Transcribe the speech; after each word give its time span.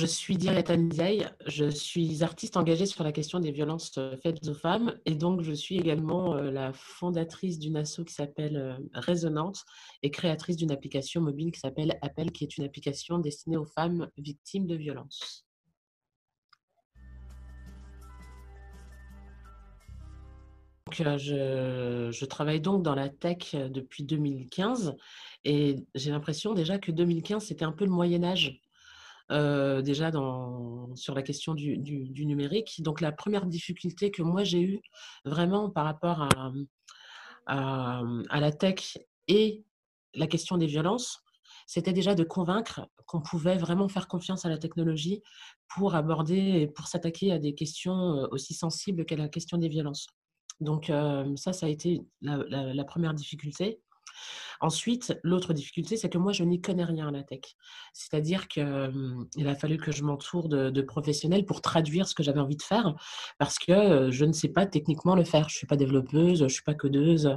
je 0.00 0.06
suis 0.06 0.38
Diana 0.38 0.62
Nizay, 0.78 1.26
je 1.46 1.68
suis 1.68 2.24
artiste 2.24 2.56
engagée 2.56 2.86
sur 2.86 3.04
la 3.04 3.12
question 3.12 3.38
des 3.38 3.50
violences 3.50 3.98
euh, 3.98 4.16
faites 4.22 4.48
aux 4.48 4.54
femmes. 4.54 4.94
Et 5.04 5.14
donc 5.14 5.42
je 5.42 5.52
suis 5.52 5.76
également 5.76 6.36
euh, 6.36 6.50
la 6.50 6.72
fondatrice 6.72 7.58
d'une 7.58 7.76
asso 7.76 8.00
qui 8.06 8.14
s'appelle 8.14 8.56
euh, 8.56 8.72
Résonante 8.94 9.62
et 10.02 10.10
créatrice 10.10 10.56
d'une 10.56 10.70
application 10.70 11.20
mobile 11.20 11.52
qui 11.52 11.60
s'appelle 11.60 11.98
Appel, 12.00 12.32
qui 12.32 12.44
est 12.44 12.56
une 12.56 12.64
application 12.64 13.18
destinée 13.18 13.58
aux 13.58 13.66
femmes 13.66 14.08
victimes 14.16 14.66
de 14.66 14.74
violences. 14.74 15.44
je, 20.92 22.08
je, 22.10 22.24
travaille 22.24 22.60
donc 22.60 22.82
dans 22.82 22.94
la 22.94 23.10
tech 23.10 23.54
depuis 23.54 24.02
2015 24.02 24.96
et 25.44 25.76
j'ai 25.94 26.10
l'impression 26.10 26.52
déjà 26.52 26.78
que 26.78 26.90
2015 26.90 27.44
c'était 27.44 27.64
un 27.64 27.70
peu 27.70 27.84
le 27.84 27.92
Moyen 27.92 28.24
Âge 28.24 28.60
euh, 29.30 29.80
déjà 29.82 30.10
sur 30.94 31.14
la 31.14 31.22
question 31.22 31.54
du, 31.54 31.78
numérique. 32.24 32.82
Donc 32.82 33.00
la 33.00 33.12
première 33.12 33.46
difficulté 33.46 34.10
que 34.10 34.22
moi 34.22 34.44
j'ai 34.44 34.60
eue 34.60 34.80
vraiment 35.24 35.70
par 35.70 35.84
rapport 35.84 36.28
à, 37.46 38.02
la 38.40 38.52
tech 38.52 38.98
et 39.28 39.64
la 40.14 40.26
question 40.26 40.56
des 40.56 40.66
violences, 40.66 41.22
c'était 41.66 41.92
déjà 41.92 42.14
de 42.14 42.24
convaincre 42.24 42.88
qu'on 43.06 43.20
pouvait 43.20 43.56
vraiment 43.56 43.88
faire 43.88 44.08
confiance 44.08 44.44
à 44.44 44.48
la 44.48 44.58
technologie 44.58 45.22
pour 45.68 45.94
aborder 45.94 46.36
et 46.36 46.66
pour 46.66 46.88
s'attaquer 46.88 47.32
à 47.32 47.38
des 47.38 47.54
questions 47.54 48.16
euh, 48.16 48.26
aussi 48.32 48.54
sensibles 48.54 49.04
qu'à 49.04 49.16
la 49.16 49.28
question 49.28 49.58
des 49.58 49.68
violences. 49.68 50.08
Donc 50.60 50.90
euh, 50.90 51.36
ça, 51.36 51.52
ça 51.52 51.66
a 51.66 51.68
été 51.68 52.02
la 52.20 52.84
première 52.84 53.14
difficulté. 53.14 53.80
Ensuite, 54.60 55.18
l'autre 55.22 55.54
difficulté, 55.54 55.96
c'est 55.96 56.10
que 56.10 56.18
moi, 56.18 56.32
je 56.32 56.44
n'y 56.44 56.60
connais 56.60 56.84
rien 56.84 57.08
à 57.08 57.10
la 57.10 57.22
tech. 57.22 57.40
C'est-à-dire 57.94 58.46
qu'il 58.46 58.62
a 59.46 59.54
fallu 59.54 59.78
que 59.78 59.90
je 59.90 60.04
m'entoure 60.04 60.48
de, 60.48 60.82
professionnels 60.82 61.46
pour 61.46 61.62
traduire 61.62 62.06
ce 62.06 62.14
que 62.14 62.22
j'avais 62.22 62.40
envie 62.40 62.56
de 62.56 62.62
faire, 62.62 62.94
parce 63.38 63.58
que 63.58 64.10
je 64.10 64.24
ne 64.24 64.32
sais 64.32 64.48
pas 64.48 64.66
techniquement 64.66 65.14
le 65.14 65.24
faire. 65.24 65.48
Je 65.48 65.54
ne 65.54 65.58
suis 65.58 65.66
pas 65.66 65.76
développeuse, 65.76 66.40
je 66.40 66.44
ne 66.44 66.48
suis 66.48 66.62
pas 66.62 66.74
codeuse. 66.74 67.34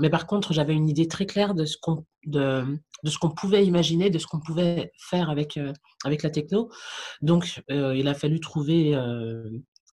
Mais 0.00 0.10
par 0.10 0.26
contre, 0.26 0.52
j'avais 0.52 0.74
une 0.74 0.88
idée 0.88 1.06
très 1.06 1.26
claire 1.26 1.54
de 1.54 1.64
ce 1.64 1.76
qu'on 1.78 3.30
pouvait 3.30 3.64
imaginer, 3.64 4.10
de 4.10 4.18
ce 4.18 4.26
qu'on 4.26 4.40
pouvait 4.40 4.92
faire 4.98 5.30
avec, 5.30 5.56
la 5.56 6.30
techno. 6.30 6.68
Donc, 7.22 7.62
il 7.68 8.08
a 8.08 8.14
fallu 8.14 8.40
trouver 8.40 8.92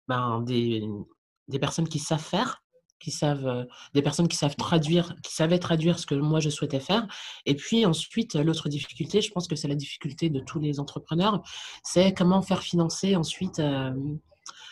ben, 0.09 0.43
des 0.43 1.59
personnes 1.59 1.89
qui 1.89 1.99
savent 1.99 2.23
faire 2.23 2.63
savent, 3.11 3.67
des 3.95 4.03
personnes 4.03 4.29
qui 4.29 4.37
savent 4.37 4.57
traduire, 4.57 5.15
qui 5.23 5.35
savaient 5.35 5.59
traduire 5.59 5.99
ce 5.99 6.07
que 6.07 6.15
moi 6.15 6.41
je 6.41 6.51
souhaitais 6.51 6.81
faire. 6.81 7.07
Et 7.45 7.55
puis 7.55 7.87
ensuite, 7.87 8.35
l'autre 8.35 8.69
difficulté, 8.69 9.21
je 9.21 9.31
pense 9.33 9.49
que 9.49 9.57
c'est 9.57 9.69
la 9.69 9.75
difficulté 9.75 10.31
de 10.31 10.41
tous 10.41 10.59
les 10.61 10.81
entrepreneurs, 10.81 11.43
c'est 11.83 12.13
comment 12.15 12.43
faire 12.43 12.63
financer 12.63 13.17
ensuite 13.17 13.61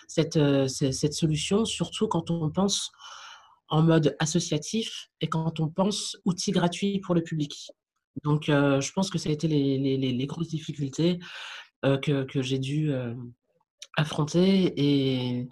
cette, 0.09 0.39
cette 0.69 1.15
solution, 1.15 1.65
surtout 1.65 2.09
quand 2.09 2.31
on 2.31 2.51
pense 2.51 2.93
en 3.69 3.83
mode 3.83 4.17
associatif 4.19 5.09
et 5.21 5.29
quand 5.29 5.61
on 5.61 5.69
pense 5.69 6.17
outils 6.25 6.53
gratuits 6.53 7.01
pour 7.01 7.15
le 7.15 7.23
public. 7.23 7.71
Donc, 8.23 8.45
je 8.47 8.93
pense 8.93 9.11
que 9.11 9.19
ça 9.19 9.29
a 9.29 9.33
été 9.33 9.49
les, 9.49 9.79
les, 9.79 9.97
les 9.97 10.27
grosses 10.27 10.49
difficultés 10.49 11.19
que, 11.83 12.25
que 12.25 12.43
j'ai 12.43 12.59
dû 12.59 12.93
affronter 13.97 14.73
et 14.77 15.49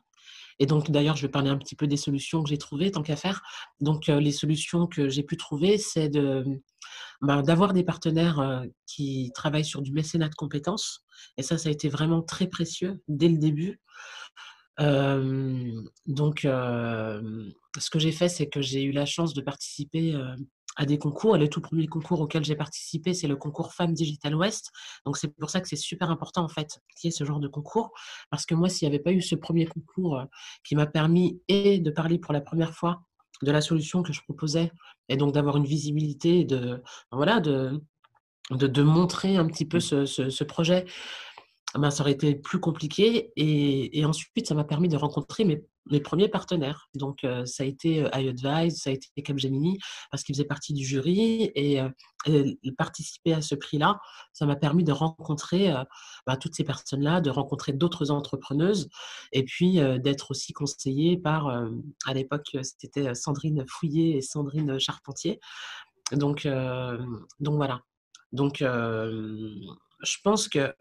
et 0.63 0.67
donc, 0.67 0.93
d'ailleurs, 0.93 1.17
je 1.17 1.23
vais 1.23 1.29
parler 1.29 1.51
un 1.51 1.59
petit 1.59 1.75
peu 1.75 1.89
des 1.89 1.97
solutions 1.97 2.41
que 2.41 2.49
j'ai 2.49 2.57
trouvées, 2.57 2.93
tant 2.93 3.03
qu'à 3.03 3.17
faire. 3.17 3.43
Donc, 3.81 4.09
euh, 4.09 4.21
les 4.21 4.31
solutions 4.31 4.87
que 4.87 5.09
j'ai 5.09 5.25
pu 5.25 5.37
trouver, 5.37 5.77
c'est 5.77 6.09
de, 6.09 6.45
bah, 7.21 7.43
d'avoir 7.43 7.73
des 7.73 7.83
partenaires 7.83 8.39
euh, 8.39 8.63
qui 8.87 9.33
travaillent 9.35 9.65
sur 9.65 9.83
du 9.83 9.91
mécénat 9.91 10.29
de 10.29 10.37
compétences. 10.37 11.05
Et 11.37 11.43
ça, 11.43 11.59
ça 11.59 11.69
a 11.69 11.73
été 11.73 11.89
vraiment 11.89 12.23
très 12.23 12.47
précieux 12.47 13.03
dès 13.09 13.29
le 13.29 13.39
début. 13.39 13.81
donc, 14.79 16.43
ce 16.43 17.91
que 17.91 17.99
j'ai 17.99 18.13
fait, 18.13 18.29
c'est 18.29 18.47
que 18.47 18.63
j'ai 18.63 18.85
eu 18.85 18.93
la 18.93 19.05
chance 19.05 19.35
de 19.35 19.41
participer 19.41 20.15
à 20.77 20.87
des 20.87 20.99
concours. 20.99 21.37
Et 21.37 21.39
le 21.39 21.49
tout 21.49 21.61
premier 21.61 21.87
concours 21.87 22.21
auquel 22.21 22.45
j'ai 22.45 22.57
participé, 22.57 23.15
c'est 23.15 23.29
le 23.29 23.37
concours 23.37 23.73
Femmes 23.73 23.93
Digital 23.93 24.35
West. 24.35 24.71
Donc, 25.05 25.17
c'est 25.17 25.29
pour 25.29 25.51
ça 25.51 25.61
que 25.61 25.69
c'est 25.69 25.77
super 25.77 26.11
important, 26.11 26.45
en 26.45 26.49
fait, 26.49 26.81
qu'il 26.97 27.09
y 27.09 27.13
ait 27.13 27.17
ce 27.17 27.25
genre 27.25 27.41
de 27.41 27.49
concours. 27.49 27.93
Parce 28.31 28.47
que 28.47 28.55
moi, 28.55 28.69
s'il 28.69 28.89
n'y 28.89 28.95
avait 28.95 29.03
pas 29.03 29.13
eu 29.13 29.23
ce 29.23 29.35
premier 29.35 29.67
concours 29.67 30.19
euh, 30.19 30.25
qui 30.65 30.75
m'a 30.75 30.87
permis 30.87 31.41
et 31.49 31.79
de 31.81 31.91
parler 31.91 32.19
pour 32.19 32.33
la 32.33 32.41
première 32.41 32.75
fois 32.75 33.03
de 33.43 33.51
la 33.51 33.61
solution 33.61 34.03
que 34.03 34.13
je 34.13 34.23
proposais, 34.23 34.71
et 35.09 35.17
donc 35.17 35.35
d'avoir 35.35 35.57
une 35.57 35.65
visibilité, 35.65 36.45
de, 36.45 36.81
voilà, 37.11 37.41
de, 37.41 37.83
de, 38.51 38.83
montrer 38.83 39.37
un 39.37 39.47
petit 39.47 39.65
peu 39.65 39.81
ce, 39.81 40.07
ce 40.07 40.45
projet 40.45 40.87
ben, 41.75 41.91
ça 41.91 42.03
aurait 42.03 42.13
été 42.13 42.35
plus 42.35 42.61
compliqué. 42.61 43.33
Et, 43.37 43.99
et 43.99 44.05
ensuite, 44.05 44.47
ça 44.47 44.55
m'a 44.55 44.65
permis 44.65 44.89
de 44.89 44.97
rencontrer 44.97 45.45
mes, 45.45 45.65
mes 45.91 46.01
premiers 46.01 46.29
partenaires. 46.29 46.89
Donc, 46.95 47.25
euh, 47.25 47.45
ça 47.45 47.65
a 47.65 47.67
été 47.67 48.05
euh, 48.05 48.19
iAdvise, 48.19 48.81
ça 48.81 48.91
a 48.91 48.93
été 48.93 49.09
Capgemini, 49.23 49.79
parce 50.11 50.23
qu'ils 50.23 50.35
faisaient 50.35 50.47
partie 50.47 50.73
du 50.73 50.85
jury. 50.85 51.51
Et, 51.55 51.81
euh, 51.81 51.89
participer 52.79 53.35
à 53.35 53.43
ce 53.43 53.57
prix-là, 53.57 53.99
ça 54.33 54.47
m'a 54.47 54.55
permis 54.55 54.85
de 54.85 54.93
rencontrer 54.93 55.75
ben, 56.25 56.37
toutes 56.37 56.55
ces 56.55 56.63
personnes-là, 56.63 57.21
de 57.21 57.31
rencontrer 57.31 57.73
d'autres 57.73 58.13
entrepreneuses, 58.13 58.89
et 59.33 59.43
puis 59.43 59.81
d'être 59.99 60.31
aussi 60.31 60.53
conseillée 60.53 61.17
par, 61.17 61.49
à 62.07 62.15
l'époque, 62.15 62.57
c'était 62.63 63.17
Sandrine 63.17 63.65
Fouillé 63.69 64.19
et 64.19 64.21
Sandrine 64.23 64.79
Charpentier. 64.79 65.41
Donc, 66.13 66.47
donc 67.41 67.57
voilà. 67.57 67.81
Donc, 68.31 68.59
je 68.61 70.17
pense 70.23 70.47
que 70.47 70.73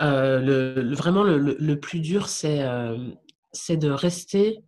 euh, 0.00 0.40
le, 0.40 0.94
vraiment, 0.94 1.22
le, 1.22 1.80
plus 1.80 2.00
dur, 2.00 2.28
c'est 2.28 2.62
euh, 2.62 2.96
de 3.70 3.90
rester 3.90 4.62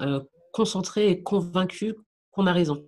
euh, 0.00 0.20
concentré 0.52 1.08
et 1.08 1.22
convaincu 1.22 1.94
qu'on 2.30 2.46
a 2.46 2.52
raison. 2.52 2.86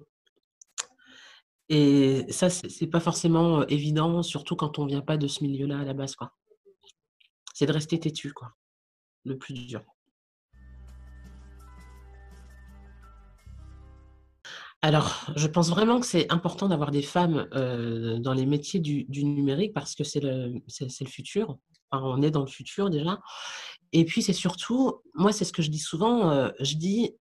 Et 1.68 2.26
ça, 2.30 2.50
c'est 2.50 2.86
pas 2.86 3.00
forcément 3.00 3.66
évident, 3.66 4.22
surtout 4.22 4.54
quand 4.54 4.78
on 4.78 4.86
vient 4.86 5.00
pas 5.00 5.16
de 5.16 5.26
ce 5.26 5.42
milieu-là 5.42 5.80
à 5.80 5.84
la 5.84 5.94
base. 5.94 6.14
C'est 7.54 7.66
de 7.66 7.72
rester 7.72 7.98
têtu, 7.98 8.32
quoi. 8.32 8.52
Le 9.24 9.38
plus 9.38 9.54
dur. 9.54 9.82
Alors, 14.84 15.30
je 15.34 15.46
pense 15.46 15.70
vraiment 15.70 15.98
que 15.98 16.04
c'est 16.04 16.30
important 16.30 16.68
d'avoir 16.68 16.90
des 16.90 17.00
femmes 17.00 17.48
dans 18.20 18.34
les 18.34 18.44
métiers 18.44 18.80
du, 18.80 19.06
numérique 19.24 19.72
parce 19.72 19.94
que 19.94 20.04
c'est 20.04 20.20
le, 20.20 20.60
futur. 21.06 21.56
on 21.90 22.20
est 22.20 22.30
dans 22.30 22.42
le 22.42 22.50
futur 22.50 22.90
déjà. 22.90 23.18
Et 23.92 24.04
puis, 24.04 24.20
c'est 24.20 24.34
surtout, 24.34 25.00
moi, 25.14 25.32
c'est 25.32 25.46
ce 25.46 25.54
que 25.54 25.62
je 25.62 25.70
dis 25.70 25.78
souvent, 25.78 26.50
je 26.60 26.76
dis, 26.76 27.16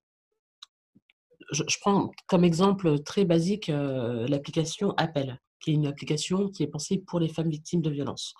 je, 1.53 1.77
prends 1.79 2.11
comme 2.27 2.43
exemple 2.43 2.99
très 2.99 3.23
basique 3.23 3.67
l'application 3.69 4.93
Appel, 4.97 5.39
qui 5.61 5.71
est 5.71 5.75
une 5.75 5.87
application 5.87 6.49
qui 6.49 6.63
est 6.63 6.67
pensée 6.67 6.97
pour 6.97 7.21
les 7.21 7.29
femmes 7.29 7.49
victimes 7.49 7.81
de 7.81 7.89
violences. 7.89 8.33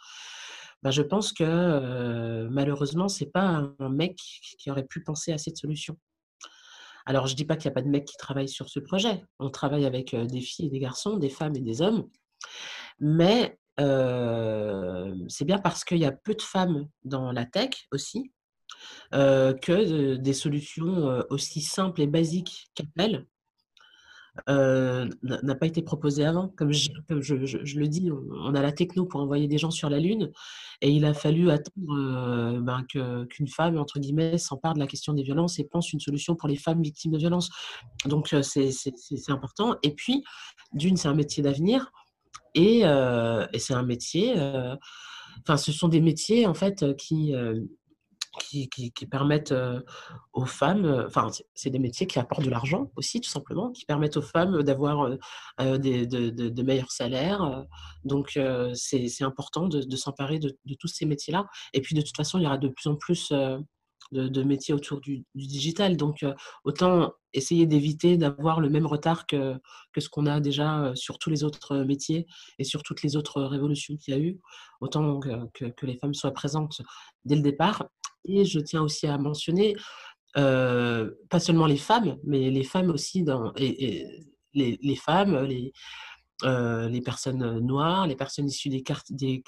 Ben, 0.81 0.91
je 0.91 1.01
pense 1.01 1.31
que 1.31 2.45
malheureusement, 2.51 3.07
ce 3.07 3.23
n'est 3.23 3.29
pas 3.29 3.71
un 3.79 3.89
mec 3.89 4.17
qui 4.59 4.69
aurait 4.69 4.83
pu 4.83 5.01
penser 5.01 5.31
à 5.31 5.37
cette 5.37 5.55
solution. 5.55 5.97
Alors, 7.05 7.27
je 7.27 7.33
ne 7.33 7.37
dis 7.37 7.45
pas 7.45 7.55
qu'il 7.55 7.69
n'y 7.69 7.73
a 7.73 7.75
pas 7.75 7.81
de 7.81 7.89
mecs 7.89 8.05
qui 8.05 8.17
travaillent 8.17 8.49
sur 8.49 8.69
ce 8.69 8.79
projet. 8.79 9.23
On 9.39 9.49
travaille 9.49 9.85
avec 9.85 10.15
des 10.15 10.41
filles 10.41 10.67
et 10.67 10.69
des 10.69 10.79
garçons, 10.79 11.17
des 11.17 11.29
femmes 11.29 11.55
et 11.55 11.61
des 11.61 11.81
hommes. 11.81 12.09
Mais 12.99 13.57
c'est 13.77 15.45
bien 15.45 15.57
parce 15.57 15.83
qu'il 15.83 15.97
y 15.97 16.05
a 16.05 16.11
peu 16.11 16.33
de 16.35 16.41
femmes 16.41 16.87
dans 17.03 17.31
la 17.31 17.45
tech 17.45 17.87
aussi 17.91 18.31
que 19.11 20.15
des 20.15 20.33
solutions 20.33 21.23
aussi 21.29 21.61
simples 21.61 22.01
et 22.01 22.07
basiques 22.07 22.69
qu'Apple 22.75 23.25
euh, 24.49 25.07
n'a 25.21 25.55
pas 25.55 25.67
été 25.67 25.83
proposé 25.83 26.25
avant. 26.25 26.47
Comme 26.57 26.71
je, 26.73 26.89
le 27.79 27.87
dis, 27.87 28.09
on, 28.11 28.55
a 28.55 28.61
la 28.61 28.71
techno 28.71 29.05
pour 29.05 29.21
envoyer 29.21 29.47
des 29.47 29.59
gens 29.59 29.69
sur 29.69 29.89
la 29.89 29.99
Lune, 29.99 30.31
et 30.81 30.89
il 30.89 31.05
a 31.05 31.13
fallu 31.13 31.51
attendre 31.51 31.93
euh, 31.95 32.59
ben, 32.59 32.83
qu'une 33.29 33.47
femme, 33.47 33.77
entre 33.77 33.99
guillemets, 33.99 34.39
s'empare 34.39 34.73
de 34.73 34.79
la 34.79 34.87
question 34.87 35.13
des 35.13 35.23
violences 35.23 35.59
et 35.59 35.63
pense 35.63 35.93
une 35.93 35.99
solution 35.99 36.35
pour 36.35 36.49
les 36.49 36.55
femmes 36.55 36.81
victimes 36.81 37.11
de 37.11 37.19
violences. 37.19 37.51
Donc, 38.05 38.33
euh, 38.33 38.41
c'est 38.41 38.73
important. 39.29 39.77
Et 39.83 39.93
puis, 39.93 40.23
d'une, 40.73 40.97
c'est 40.97 41.07
un 41.07 41.15
métier 41.15 41.43
d'avenir, 41.43 41.91
et, 42.55 42.79
et 42.81 43.59
c'est 43.59 43.73
un 43.73 43.83
métier... 43.83 44.33
Enfin, 45.41 45.57
ce 45.57 45.71
sont 45.71 45.87
des 45.89 45.99
métiers, 45.99 46.45
en 46.47 46.53
fait, 46.53 46.95
qui 46.95 47.33
qui, 48.39 48.67
permettent 49.09 49.53
aux 50.33 50.45
femmes, 50.45 51.05
enfin, 51.07 51.29
c'est 51.53 51.69
des 51.69 51.79
métiers 51.79 52.07
qui 52.07 52.19
apportent 52.19 52.43
de 52.43 52.49
l'argent 52.49 52.91
aussi, 52.95 53.21
tout 53.21 53.29
simplement, 53.29 53.71
qui 53.71 53.85
permettent 53.85 54.17
aux 54.17 54.21
femmes 54.21 54.63
d'avoir 54.63 55.09
de, 55.59 56.05
de, 56.05 56.63
meilleurs 56.63 56.91
salaires. 56.91 57.65
Donc, 58.03 58.39
c'est 58.73 59.23
important 59.23 59.67
de, 59.67 59.95
s'emparer 59.95 60.39
de, 60.39 60.57
tous 60.79 60.87
ces 60.87 61.05
métiers-là. 61.05 61.47
Et 61.73 61.81
puis, 61.81 61.95
de 61.95 62.01
toute 62.01 62.15
façon, 62.15 62.39
il 62.39 62.43
y 62.43 62.47
aura 62.47 62.57
de 62.57 62.69
plus 62.69 62.87
en 62.87 62.95
plus 62.95 63.31
de, 64.11 64.27
de 64.27 64.43
métiers 64.43 64.73
autour 64.73 65.01
du, 65.01 65.25
du 65.35 65.47
digital. 65.47 65.97
Donc, 65.97 66.25
autant 66.63 67.13
essayer 67.33 67.65
d'éviter 67.65 68.17
d'avoir 68.17 68.59
le 68.59 68.69
même 68.69 68.85
retard 68.85 69.25
que, 69.25 69.55
que 69.91 70.01
ce 70.01 70.09
qu'on 70.09 70.25
a 70.25 70.39
déjà 70.39 70.91
sur 70.95 71.17
tous 71.17 71.29
les 71.29 71.43
autres 71.43 71.77
métiers 71.77 72.27
et 72.59 72.63
sur 72.63 72.83
toutes 72.83 73.01
les 73.03 73.15
autres 73.15 73.41
révolutions 73.41 73.97
qu'il 73.97 74.13
y 74.13 74.17
a 74.17 74.19
eu. 74.19 74.39
Autant 74.81 75.19
que, 75.19 75.65
que, 75.69 75.85
les 75.85 75.97
femmes 75.97 76.13
soient 76.13 76.31
présentes 76.31 76.81
dès 77.25 77.35
le 77.35 77.41
départ. 77.41 77.85
Et 78.25 78.45
je 78.45 78.59
tiens 78.59 78.81
aussi 78.81 79.07
à 79.07 79.17
mentionner, 79.17 79.75
pas 80.33 81.39
seulement 81.39 81.67
les 81.67 81.77
femmes, 81.77 82.17
mais 82.23 82.49
les 82.49 82.63
femmes 82.63 82.89
aussi, 82.89 83.23
dans, 83.23 83.53
et, 83.55 84.07
les, 84.53 84.95
femmes, 84.95 85.43
les, 85.43 85.73
euh, 86.43 86.89
les 86.89 87.01
personnes 87.01 87.59
noires, 87.59 88.07
les 88.07 88.15
personnes 88.15 88.47
issues 88.47 88.69
des, 88.69 88.83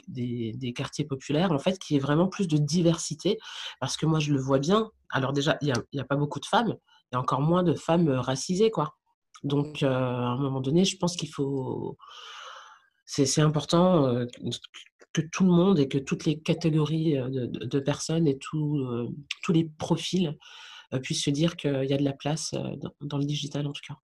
des, 0.07 0.73
quartiers 0.73 1.05
populaires, 1.05 1.51
en 1.51 1.59
fait, 1.59 1.77
qui 1.79 1.95
est 1.95 1.99
vraiment 1.99 2.27
plus 2.27 2.47
de 2.47 2.57
diversité, 2.57 3.37
parce 3.79 3.97
que 3.97 4.05
moi, 4.05 4.19
je 4.19 4.31
le 4.31 4.39
vois 4.39 4.59
bien. 4.59 4.89
Alors 5.09 5.33
déjà, 5.33 5.57
il 5.61 5.65
n'y 5.65 5.99
a, 5.99 6.03
a, 6.03 6.05
pas 6.05 6.15
beaucoup 6.15 6.39
de 6.39 6.45
femmes, 6.45 6.75
il 7.11 7.15
y 7.15 7.15
a 7.15 7.19
encore 7.19 7.41
moins 7.41 7.63
de 7.63 7.73
femmes 7.73 8.09
racisées, 8.09 8.71
quoi. 8.71 8.95
Donc, 9.43 9.83
à 9.83 9.89
un 9.89 10.37
moment 10.37 10.61
donné, 10.61 10.85
je 10.85 10.97
pense 10.97 11.15
qu'il 11.15 11.29
faut... 11.29 11.97
C'est 13.05 13.41
important 13.41 14.25
que 15.13 15.21
tout 15.21 15.43
le 15.43 15.51
monde 15.51 15.79
et 15.79 15.87
que 15.87 15.97
toutes 15.97 16.25
les 16.25 16.39
catégories 16.39 17.13
de, 17.13 17.79
personnes 17.79 18.27
et 18.27 18.37
tous 18.37 19.07
les 19.49 19.65
profils 19.77 20.35
puissent 21.03 21.23
se 21.23 21.29
dire 21.29 21.55
qu'il 21.55 21.85
y 21.85 21.93
a 21.93 21.97
de 21.97 22.03
la 22.03 22.13
place 22.13 22.53
dans, 23.01 23.17
le 23.17 23.25
digital, 23.25 23.67
en 23.67 23.73
tout 23.73 23.81
cas. 23.87 23.95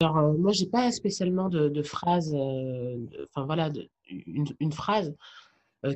Alors, 0.00 0.34
moi, 0.38 0.52
j'ai 0.52 0.66
pas 0.66 0.92
spécialement 0.92 1.48
de, 1.48 1.68
de 1.68 1.82
phrase, 1.82 2.34
enfin 2.34 3.44
voilà, 3.46 3.70
une, 4.08 4.72
phrase 4.72 5.14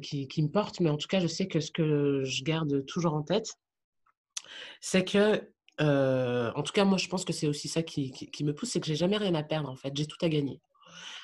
qui, 0.03 0.43
me 0.43 0.49
porte, 0.49 0.81
mais 0.81 0.91
en 0.91 0.97
tout 0.97 1.09
cas, 1.09 1.21
je 1.21 1.27
sais 1.27 1.47
que 1.47 1.61
ce 1.61 1.71
que 1.71 2.23
je 2.25 2.43
garde 2.45 2.85
toujours 2.87 3.15
en 3.15 3.23
tête, 3.23 3.55
c'est 4.81 5.05
que, 5.05 5.51
en 5.81 6.62
tout 6.62 6.73
cas, 6.73 6.85
moi, 6.85 6.99
je 6.99 7.09
pense 7.09 7.25
que 7.25 7.32
c'est 7.32 7.47
aussi 7.49 7.69
ça 7.69 7.82
qui, 7.82 8.12
me 8.43 8.53
pousse, 8.53 8.71
c'est 8.71 8.81
que 8.81 8.87
j'ai 8.87 8.97
jamais 8.97 9.17
rien 9.17 9.35
à 9.35 9.43
perdre, 9.43 9.71
en 9.71 9.77
fait, 9.77 9.93
j'ai 9.97 10.06
tout 10.06 10.19
à 10.21 10.29
gagner. 10.29 10.61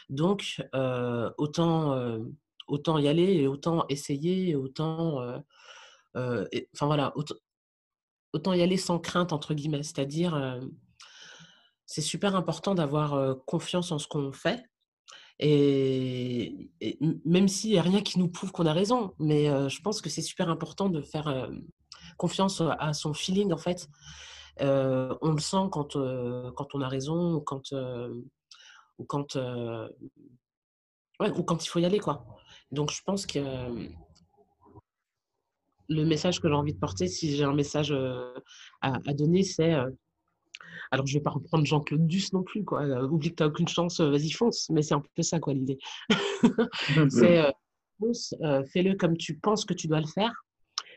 Donc, 0.08 0.62
autant, 1.38 2.18
autant 2.68 2.98
y 2.98 3.08
aller 3.08 3.34
et 3.34 3.46
autant 3.46 3.86
essayer, 3.88 4.54
autant, 4.54 5.42
voilà, 6.14 7.14
autant, 8.32 8.52
y 8.52 8.62
aller 8.62 8.76
sans 8.76 8.98
crainte, 8.98 9.32
entre 9.32 9.54
guillemets, 9.54 9.82
c'est-à-dire 9.82 10.60
c'est 11.86 12.02
super 12.02 12.34
important 12.34 12.74
d'avoir 12.74 13.36
confiance 13.46 13.92
en 13.92 13.98
ce 13.98 14.08
qu'on 14.08 14.32
fait. 14.32 14.64
Et, 15.38 16.70
même 17.26 17.46
s'il 17.46 17.70
n'y 17.72 17.78
a 17.78 17.82
rien 17.82 18.00
qui 18.00 18.18
nous 18.18 18.28
prouve 18.28 18.52
qu'on 18.52 18.64
a 18.66 18.72
raison, 18.72 19.12
mais 19.18 19.46
je 19.68 19.80
pense 19.82 20.00
que 20.00 20.08
c'est 20.08 20.22
super 20.22 20.48
important 20.48 20.88
de 20.88 21.02
faire 21.02 21.50
confiance 22.16 22.62
à 22.78 22.92
son 22.94 23.12
feeling, 23.12 23.52
en 23.52 23.58
fait. 23.58 23.88
On 24.60 25.32
le 25.32 25.38
sent 25.38 25.68
quand, 25.70 25.92
quand 26.54 26.74
on 26.74 26.80
a 26.80 26.88
raison 26.88 27.34
ou 27.34 27.40
quand, 27.40 27.72
ou, 28.98 29.04
quand, 29.04 29.36
ouais, 29.36 31.30
ou 31.30 31.42
quand 31.42 31.64
il 31.64 31.68
faut 31.68 31.78
y 31.78 31.84
aller, 31.84 31.98
quoi. 31.98 32.24
Donc, 32.72 32.90
je 32.90 33.02
pense 33.02 33.26
que 33.26 33.38
le 35.88 36.04
message 36.04 36.40
que 36.40 36.48
j'ai 36.48 36.54
envie 36.54 36.74
de 36.74 36.78
porter, 36.78 37.06
si 37.06 37.36
j'ai 37.36 37.44
un 37.44 37.54
message 37.54 37.92
à, 38.80 38.94
à 39.06 39.14
donner, 39.14 39.42
c'est 39.42 39.74
alors, 40.90 41.06
je 41.06 41.14
vais 41.14 41.22
pas 41.22 41.30
reprendre 41.30 41.64
Jean-Claude 41.64 42.06
Duss 42.06 42.32
non 42.32 42.42
plus, 42.42 42.64
quoi. 42.64 42.84
Oublie 43.04 43.30
que 43.30 43.36
tu 43.36 43.42
n'as 43.42 43.48
aucune 43.48 43.68
chance, 43.68 44.00
vas-y, 44.00 44.30
fonce. 44.30 44.68
Mais 44.70 44.82
c'est 44.82 44.94
un 44.94 45.02
peu 45.14 45.22
ça, 45.22 45.40
quoi, 45.40 45.54
l'idée. 45.54 45.78
c'est 47.10 47.38
euh, 47.38 47.50
fonce, 47.98 48.34
fais-le 48.72 48.94
comme 48.94 49.16
tu 49.16 49.38
penses 49.38 49.64
que 49.64 49.74
tu 49.74 49.88
dois 49.88 50.00
le 50.00 50.06
faire, 50.06 50.32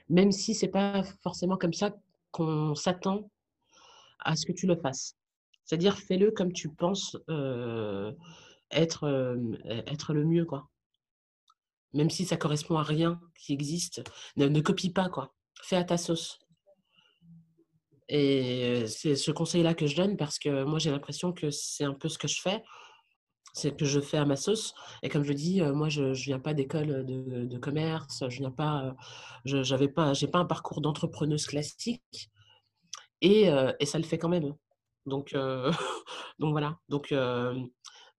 même 0.10 0.32
si 0.32 0.54
c'est 0.54 0.68
pas 0.68 1.04
forcément 1.24 1.58
comme 1.58 1.74
ça 1.74 1.96
qu'on 2.32 2.76
s'attend 2.76 3.30
à 4.20 4.36
ce 4.36 4.46
que 4.46 4.52
tu 4.52 4.68
le 4.68 4.76
fasses. 4.76 5.16
C'est-à-dire, 5.66 5.98
fais-le 5.98 6.32
comme 6.32 6.54
tu 6.54 6.70
penses 6.70 7.16
être, 8.72 9.40
être 9.88 10.14
le 10.14 10.26
mieux, 10.26 10.46
quoi. 10.46 10.70
Même 11.94 12.10
si 12.10 12.26
ça 12.26 12.38
correspond 12.38 12.78
à 12.78 12.84
rien 12.84 13.20
qui 13.36 13.54
existe, 13.54 14.04
ne, 14.38 14.62
copie 14.62 14.92
pas, 14.92 15.10
quoi. 15.10 15.34
Fais 15.64 15.76
à 15.76 15.84
ta 15.84 15.98
sauce. 15.98 16.40
Et 18.08 18.86
c'est 18.88 19.16
ce 19.16 19.32
conseil-là 19.32 19.74
que 19.74 19.86
je 19.86 19.96
donne 19.96 20.18
parce 20.18 20.40
que 20.40 20.64
moi, 20.64 20.80
j'ai 20.80 20.92
l'impression 20.92 21.32
que 21.32 21.52
c'est 21.52 21.84
un 21.84 21.94
peu 21.94 22.10
ce 22.10 22.18
que 22.18 22.28
je 22.28 22.42
fais. 22.42 22.64
C'est 23.54 23.76
que 23.76 23.86
je 23.86 24.00
fais 24.00 24.18
à 24.18 24.26
ma 24.26 24.36
sauce. 24.36 24.74
Et 25.04 25.10
comme 25.10 25.24
je 25.24 25.34
dis, 25.34 25.62
moi, 25.62 25.90
je 25.90 26.04
ne 26.04 26.14
viens 26.14 26.40
pas 26.40 26.54
d'école 26.54 27.06
de, 27.06 27.58
commerce. 27.58 28.24
Je 28.30 28.40
viens 28.40 28.52
pas, 28.52 28.96
pas, 29.96 30.14
pas 30.14 30.40
un 30.40 30.46
parcours 30.46 30.82
d'entrepreneuse 30.82 31.46
classique. 31.46 32.30
Et, 33.22 33.50
ça 33.86 33.98
le 33.98 34.04
fait 34.04 34.18
quand 34.18 34.30
même. 34.30 34.56
Donc, 35.06 35.36
voilà. 36.40 36.78
Donc, 36.90 37.14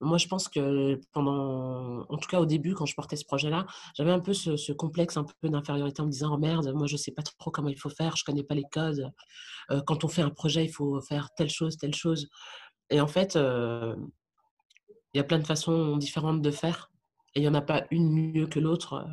moi, 0.01 0.17
je 0.17 0.27
pense 0.27 0.49
que 0.49 0.99
pendant, 1.13 2.05
en 2.09 2.17
tout 2.17 2.27
cas 2.27 2.39
au 2.39 2.45
début, 2.45 2.73
quand 2.73 2.85
je 2.85 2.95
portais 2.95 3.15
ce 3.15 3.25
projet-là, 3.25 3.65
j'avais 3.95 4.11
un 4.11 4.19
peu 4.19 4.33
ce, 4.33 4.71
complexe 4.71 5.17
un 5.17 5.25
peu 5.41 5.49
d'infériorité 5.49 6.01
en 6.01 6.05
me 6.05 6.11
disant, 6.11 6.33
oh 6.33 6.37
merde, 6.37 6.73
moi, 6.73 6.87
je 6.87 6.97
sais 6.97 7.11
pas 7.11 7.21
trop 7.21 7.51
comment 7.51 7.69
il 7.69 7.77
faut 7.77 7.89
faire, 7.89 8.15
je 8.15 8.23
connais 8.23 8.43
pas 8.43 8.55
les 8.55 8.65
codes. 8.71 9.11
Quand 9.85 10.03
on 10.03 10.07
fait 10.07 10.23
un 10.23 10.31
projet, 10.31 10.65
il 10.65 10.71
faut 10.71 11.01
faire 11.01 11.29
telle 11.35 11.49
chose, 11.49 11.77
telle 11.77 11.95
chose. 11.95 12.29
Et 12.89 12.99
en 12.99 13.07
fait, 13.07 13.35
il 13.35 15.17
y 15.17 15.19
a 15.19 15.23
plein 15.23 15.39
de 15.39 15.45
façons 15.45 15.97
différentes 15.97 16.41
de 16.41 16.51
faire. 16.51 16.89
Et 17.35 17.39
il 17.39 17.43
n'y 17.43 17.47
en 17.47 17.53
a 17.53 17.61
pas 17.61 17.85
une 17.91 18.09
mieux 18.11 18.47
que 18.47 18.59
l'autre. 18.59 19.05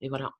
Et 0.00 0.08
voilà. 0.08 0.30